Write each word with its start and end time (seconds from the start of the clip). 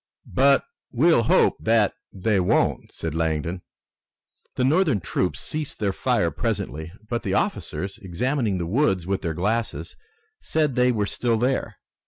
"But 0.33 0.65
we'll 0.91 1.21
hope 1.21 1.57
that 1.59 1.93
they 2.11 2.39
won't," 2.39 2.91
said 2.91 3.13
Langdon. 3.13 3.61
The 4.55 4.63
Northern 4.63 4.99
troops 4.99 5.39
ceased 5.41 5.77
their 5.77 5.93
fire 5.93 6.31
presently, 6.31 6.91
but 7.07 7.21
the 7.21 7.35
officers, 7.35 7.99
examining 7.99 8.57
the 8.57 8.65
woods 8.65 9.05
with 9.05 9.21
their 9.21 9.35
glasses, 9.35 9.95
said 10.39 10.73
they 10.73 10.91
were 10.91 11.05
still 11.05 11.37
there. 11.37 11.75